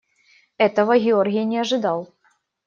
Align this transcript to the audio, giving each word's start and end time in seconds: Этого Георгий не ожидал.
Этого 0.57 0.97
Георгий 0.97 1.45
не 1.45 1.59
ожидал. 1.59 2.11